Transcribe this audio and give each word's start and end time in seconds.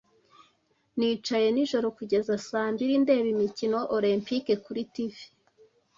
Nicaye 0.97 1.47
nijoro 1.53 1.87
kugeza 1.97 2.33
saa 2.49 2.69
mbiri 2.73 2.93
ndeba 3.03 3.27
imikino 3.35 3.77
Olempike 3.95 4.53
kuri 4.65 4.81
TV. 4.93 5.15